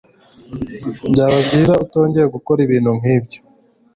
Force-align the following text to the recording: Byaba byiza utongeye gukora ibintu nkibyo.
Byaba 1.11 1.37
byiza 1.47 1.73
utongeye 1.85 2.27
gukora 2.35 2.59
ibintu 2.65 2.91
nkibyo. 2.99 3.39